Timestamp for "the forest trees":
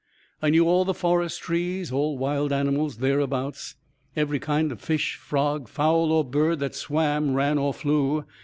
0.83-1.91